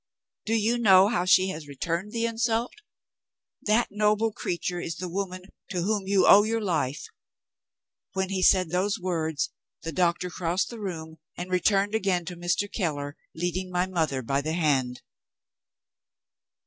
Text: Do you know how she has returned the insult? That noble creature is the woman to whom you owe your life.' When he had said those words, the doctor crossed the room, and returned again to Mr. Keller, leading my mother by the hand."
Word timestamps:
Do 0.47 0.55
you 0.55 0.79
know 0.79 1.09
how 1.09 1.25
she 1.25 1.49
has 1.49 1.67
returned 1.67 2.11
the 2.11 2.25
insult? 2.25 2.73
That 3.61 3.89
noble 3.91 4.31
creature 4.31 4.79
is 4.81 4.95
the 4.95 5.07
woman 5.07 5.43
to 5.69 5.83
whom 5.83 6.07
you 6.07 6.25
owe 6.25 6.41
your 6.41 6.59
life.' 6.59 7.05
When 8.13 8.29
he 8.29 8.41
had 8.41 8.45
said 8.47 8.69
those 8.71 8.97
words, 8.99 9.51
the 9.83 9.91
doctor 9.91 10.31
crossed 10.31 10.71
the 10.71 10.79
room, 10.79 11.19
and 11.37 11.51
returned 11.51 11.93
again 11.93 12.25
to 12.25 12.35
Mr. 12.35 12.67
Keller, 12.67 13.15
leading 13.35 13.69
my 13.69 13.85
mother 13.85 14.23
by 14.23 14.41
the 14.41 14.53
hand." 14.53 15.03